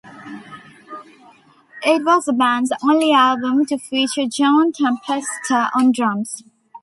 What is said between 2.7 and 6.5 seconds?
only album to feature John Tempesta on drums.